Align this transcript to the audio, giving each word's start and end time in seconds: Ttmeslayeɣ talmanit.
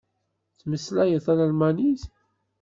Ttmeslayeɣ 0.57 1.21
talmanit. 1.25 2.03